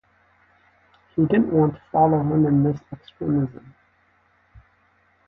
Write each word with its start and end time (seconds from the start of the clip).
He 1.15 1.21
didn't 1.27 1.51
want 1.53 1.75
to 1.75 1.81
follow 1.91 2.21
him 2.21 2.47
in 2.47 2.63
this 2.63 2.81
extremism. 2.91 3.75